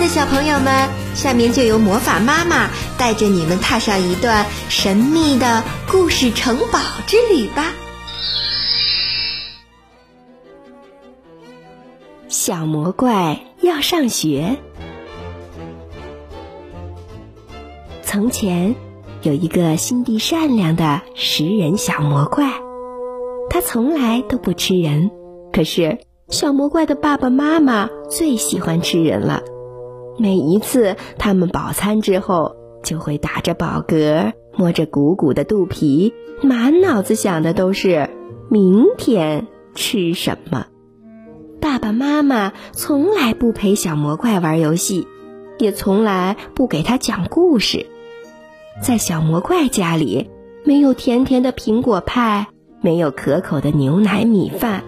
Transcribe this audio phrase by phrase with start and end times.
[0.00, 7.74] 的小朋友们，下面就由魔法妈妈带着你们踏上一段神秘的故事城堡之旅吧。
[12.28, 14.56] 小魔怪要上学。
[18.02, 18.74] 从前
[19.20, 22.50] 有一个心地善良的食人小魔怪，
[23.50, 25.10] 他从来都不吃人，
[25.52, 25.98] 可是
[26.30, 29.42] 小魔怪的爸爸妈妈最喜欢吃人了。
[30.18, 38.10] 每一次他们饱餐之后，就会打着饱嗝，摸着鼓鼓的肚皮，满脑子想的都是
[38.50, 40.66] 明天吃什么。
[41.60, 45.06] 爸爸妈妈从来不陪小魔怪玩游戏，
[45.58, 47.86] 也从来不给他讲故事。
[48.82, 50.30] 在小魔怪家里，
[50.64, 52.48] 没有甜甜的苹果派，
[52.80, 54.84] 没有可口的牛奶米饭，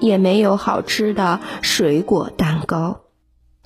[0.00, 3.02] 也没有好吃的水果蛋糕。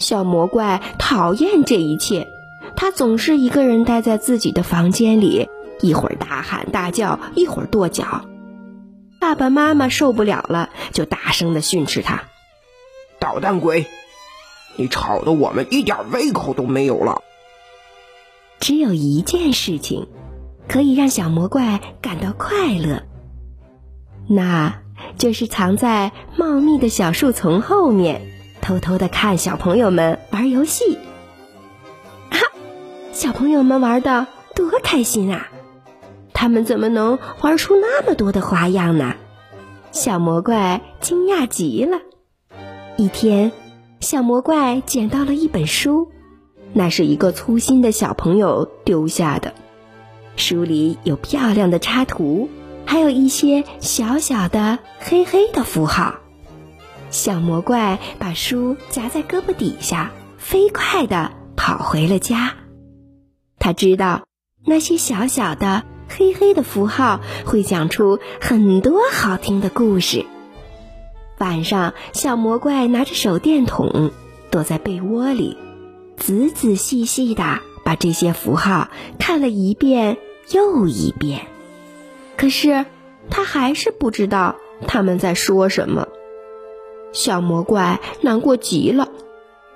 [0.00, 2.26] 小魔怪讨厌这一切，
[2.74, 5.48] 他总是一个人待在自己的房间里，
[5.80, 8.22] 一会儿大喊大叫，一会儿跺脚。
[9.20, 12.22] 爸爸妈妈受不了了，就大声的训斥他
[13.20, 13.86] ：“捣蛋鬼，
[14.76, 17.20] 你吵得我们一点胃口都没有了。”
[18.58, 20.08] 只有一件事情，
[20.66, 23.02] 可以让小魔怪感到快乐，
[24.26, 24.80] 那
[25.18, 28.39] 就是藏在茂密的小树丛后面。
[28.60, 30.98] 偷偷的看小朋友们玩游戏，
[32.30, 32.38] 哈，
[33.12, 35.48] 小朋友们玩的多开心啊！
[36.32, 39.14] 他们怎么能玩出那么多的花样呢？
[39.92, 41.98] 小魔怪惊讶极了。
[42.96, 43.52] 一天，
[44.00, 46.08] 小魔怪捡到了一本书，
[46.72, 49.52] 那是一个粗心的小朋友丢下的。
[50.36, 52.48] 书里有漂亮的插图，
[52.86, 56.14] 还有一些小小的黑黑的符号。
[57.10, 62.54] 小魔怪把书夹在胳膊底下，飞快地跑回了家。
[63.58, 64.22] 他知道
[64.64, 70.24] 那些小小的黑黑的符号会讲出很多好听的故事。
[71.38, 74.10] 晚上，小魔怪拿着手电筒，
[74.50, 75.56] 躲在被窝里，
[76.16, 78.88] 仔仔细细地把这些符号
[79.18, 80.18] 看了一遍
[80.52, 81.46] 又一遍。
[82.36, 82.84] 可是，
[83.30, 84.56] 他还是不知道
[84.86, 86.08] 他们在说什么。
[87.12, 89.08] 小魔怪难过极了。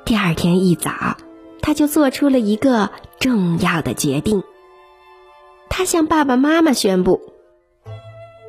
[0.05, 1.17] 第二天一早，
[1.62, 4.43] 他就做出了一个重要的决定。
[5.69, 7.21] 他向爸爸妈妈宣布：“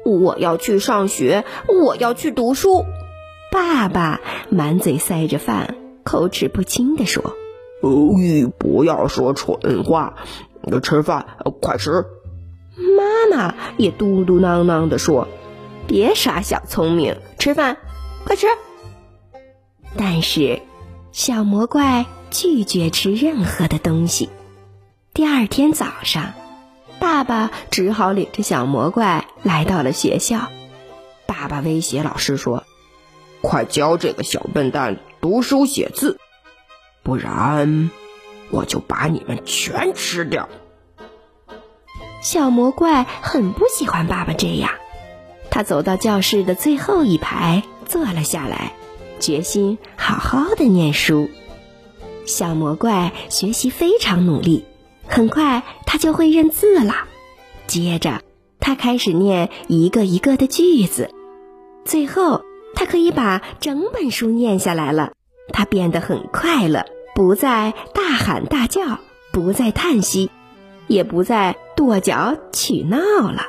[0.05, 2.83] 我要去上学，我要去读书。”
[3.51, 4.19] 爸爸
[4.49, 7.23] 满嘴塞着饭，口齿不清地说
[7.81, 8.11] ：“哦，
[8.59, 10.15] 不要说蠢话，
[10.83, 11.25] 吃饭，
[11.61, 12.05] 快吃。”
[12.97, 15.29] 妈妈也嘟嘟囔囔地说
[15.87, 17.77] ：“别耍小聪明，吃饭，
[18.25, 18.47] 快吃。”
[19.97, 20.61] 但是，
[21.11, 24.29] 小魔怪拒绝吃任何的东西。
[25.13, 26.33] 第二天早上，
[26.99, 30.49] 爸爸只好领着小魔怪来到了学校。
[31.25, 32.65] 爸爸威胁老师说
[33.41, 36.19] ：“快教这个小笨蛋读书写字，
[37.01, 37.89] 不然
[38.49, 40.49] 我就把你们全吃掉。”
[42.21, 44.71] 小魔怪很不喜欢爸爸这样，
[45.49, 48.73] 他走到教室的最后一排坐了下来。
[49.25, 51.31] 决心好好的念书，
[52.27, 54.65] 小魔怪学习非常努力，
[55.07, 56.93] 很快他就会认字了。
[57.65, 58.21] 接着，
[58.59, 61.09] 他开始念一个一个的句子，
[61.85, 62.43] 最后
[62.75, 65.13] 他可以把整本书念下来了。
[65.51, 68.99] 他变得很快乐，不再大喊大叫，
[69.33, 70.29] 不再叹息，
[70.85, 72.99] 也不再跺脚取闹
[73.31, 73.47] 了。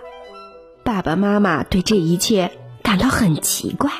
[0.85, 2.51] 爸爸妈妈对这一切
[2.83, 3.91] 感到很奇怪。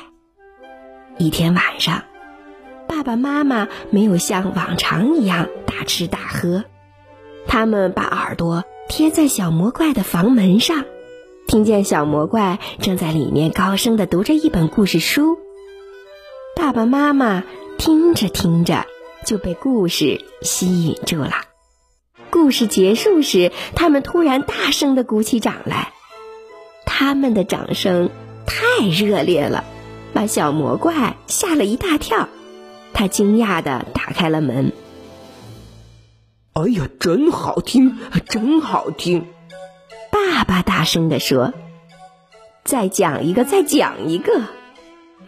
[1.19, 2.05] 一天晚上，
[2.87, 6.65] 爸爸妈妈没有像往常一样大吃大喝，
[7.47, 10.85] 他们把耳朵贴在小魔怪的房门上，
[11.47, 15.39] 听见小魔怪正在里面高声的读着一本故事书。
[16.55, 17.45] 爸爸妈妈
[17.79, 18.85] 听着听着
[19.25, 21.33] 就被故事吸引住了。
[22.29, 25.93] 故事结束时，他们突然大声的鼓起掌来，
[26.85, 28.11] 他们的掌声
[28.47, 29.65] 太热烈了。
[30.17, 32.31] 把小魔怪吓了一大跳，
[32.95, 34.73] 他惊讶的打开了门。
[36.55, 39.27] 哎呀，真好听，真好听！
[40.11, 41.53] 爸爸大声的说
[42.65, 44.41] ：“再讲一个，再讲一个！”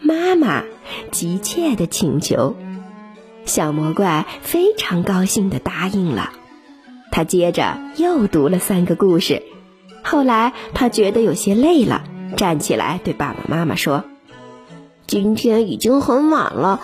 [0.01, 0.63] 妈妈
[1.11, 2.55] 急切的请求。
[3.45, 6.31] 小魔怪非常高兴的答应了。
[7.11, 9.43] 他接着又读了三个故事。
[10.03, 12.05] 后来他觉得有些累了，
[12.37, 14.03] 站起来对爸爸妈妈说。
[15.09, 16.81] 今天已经很晚了，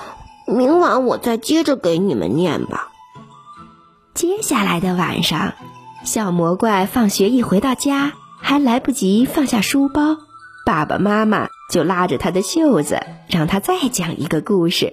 [0.47, 2.89] 明晚我再接着给你们念吧。
[4.15, 5.53] 接下来的晚上，
[6.03, 10.17] 小魔怪放学一回到家，还来不及放下书包，
[10.65, 12.99] 爸爸妈妈就拉着他的袖子，
[13.29, 14.91] 让他再讲一个故事。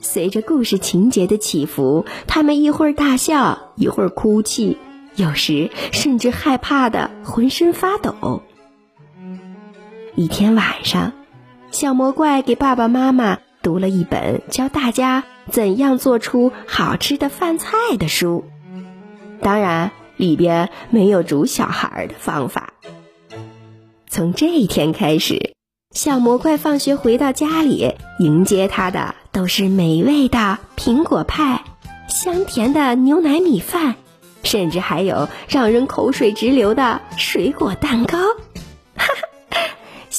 [0.00, 4.78] 随着故事情节的起伏，他们一会儿大笑，一会儿哭泣，
[5.14, 8.42] 有时甚至害怕的浑身发抖。
[10.16, 11.12] 一天晚上，
[11.72, 18.44] 小魔怪给爸爸妈妈读了一本教大家怎样做出好吃的饭菜的书，
[19.40, 22.74] 当然里边没有煮小孩的方法。
[24.06, 25.54] 从这一天开始。
[25.94, 31.64] 小魔怪放学回到家里，迎接他的都是美味的苹果派、
[32.08, 33.96] 香甜的牛奶米饭，
[34.42, 38.18] 甚至还有让人口水直流的水果蛋糕。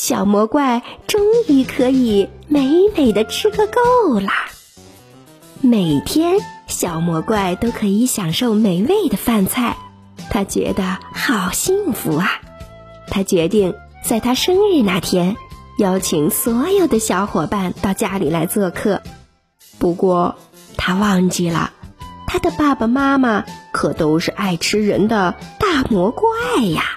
[0.06, 4.34] 小魔怪终于可以美美的吃个够啦！
[5.62, 9.78] 每天，小魔怪都可以享受美味的饭菜，
[10.30, 12.42] 他觉得好幸福啊！
[13.08, 15.38] 他决定在他生日那天。
[15.78, 19.02] 邀请所有的小伙伴到家里来做客，
[19.80, 20.36] 不过
[20.76, 21.72] 他忘记了，
[22.28, 26.28] 他的爸爸妈妈可都是爱吃人的大魔怪
[26.62, 26.93] 呀。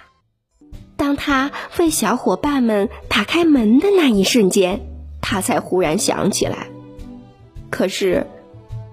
[1.16, 4.80] 他为小伙伴们打开门的那一瞬间，
[5.20, 6.68] 他才忽然想起来，
[7.70, 8.26] 可是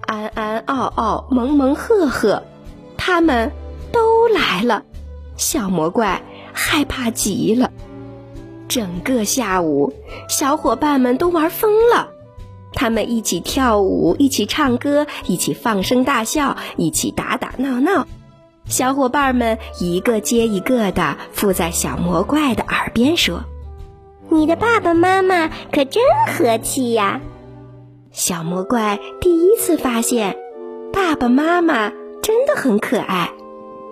[0.06, 2.42] 安安、奥奥、萌萌、赫赫，
[2.96, 3.52] 他们
[3.92, 4.82] 都来了，
[5.36, 6.22] 小魔怪
[6.52, 7.70] 害怕极了。
[8.66, 9.92] 整个下午，
[10.28, 12.08] 小伙伴们都玩疯了。
[12.72, 18.08] 他们一起跳舞，一起唱歌，一起放声大笑，一起打打闹闹。
[18.66, 23.44] 小伙伴们一个接一个的附在小魔怪的耳边说
[24.30, 27.20] ：“你的爸爸妈妈可真和气呀！”
[28.10, 30.36] 小魔怪第一次发现，
[30.92, 31.90] 爸爸妈妈
[32.22, 33.30] 真的很可爱，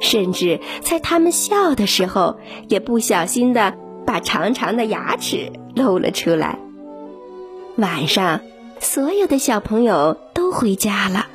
[0.01, 2.39] 甚至在他们笑的时候，
[2.69, 3.75] 也不小心的。
[4.05, 6.59] 把长长的牙齿露了出来。
[7.77, 8.41] 晚上，
[8.81, 11.27] 所有的小朋友都回家了。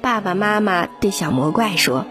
[0.00, 2.06] 爸爸妈妈对小魔怪说：“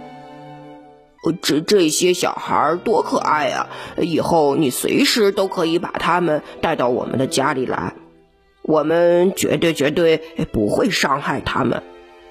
[1.41, 3.69] 这这些小孩多可爱呀！
[3.97, 7.93] 以后你随时都可以把他们带到我们的家里来，
[8.61, 10.21] 我们绝对绝对
[10.51, 11.83] 不会伤害他们。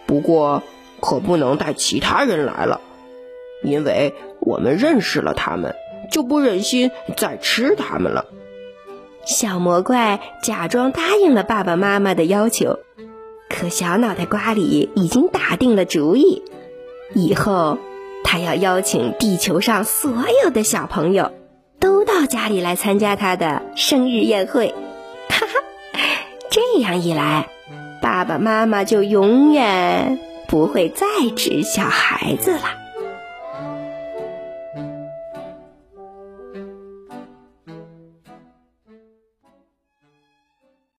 [0.06, 0.62] 不过，
[1.00, 2.80] 可不能带其他人来了，
[3.62, 5.74] 因为我们认识了他们。”
[6.08, 8.26] 就不忍心再吃他们了。
[9.24, 12.78] 小魔怪假装答应了爸爸妈妈的要求，
[13.48, 16.44] 可小脑袋瓜里已经打定了主意，
[17.12, 17.78] 以后
[18.36, 20.12] 他要邀请地球上所
[20.44, 21.32] 有的小朋友
[21.80, 24.74] 都到家里来参加他的生日宴会。
[25.30, 26.00] 哈哈，
[26.50, 27.48] 这样一来，
[28.02, 30.18] 爸爸妈妈就永远
[30.48, 32.85] 不会再指小孩子了。